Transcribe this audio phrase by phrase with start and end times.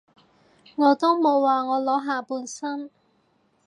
[0.77, 2.89] 我都冇話我裸下半身